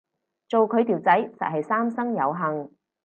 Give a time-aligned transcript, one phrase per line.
[0.49, 2.71] 做佢條仔實係三生有幸